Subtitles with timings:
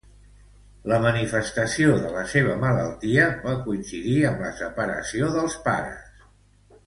[0.91, 6.27] La manifestació de la seua malaltia va coincidir amb la separació dels pares.